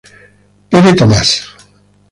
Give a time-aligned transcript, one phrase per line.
[0.71, 1.37] Pere Tomàs